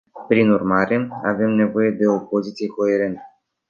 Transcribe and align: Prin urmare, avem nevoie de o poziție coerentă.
Prin 0.27 0.49
urmare, 0.51 1.07
avem 1.23 1.49
nevoie 1.49 1.89
de 1.91 2.07
o 2.07 2.19
poziție 2.19 2.67
coerentă. 2.67 3.21